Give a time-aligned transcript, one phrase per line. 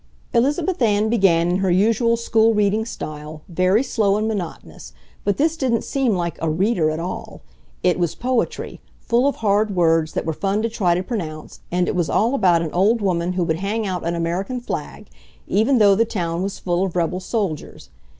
[0.33, 4.93] Elizabeth Ann began in her usual school reading style, very slow and monotonous,
[5.23, 7.43] but this didn't seem like a "reader" at all.
[7.83, 11.87] It was poetry, full of hard words that were fun to try to pronounce, and
[11.87, 15.05] it was all about an old woman who would hang out an American flag,
[15.47, 17.91] even though the town was full of rebel soldiers.